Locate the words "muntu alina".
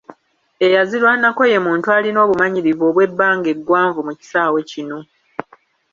1.65-2.19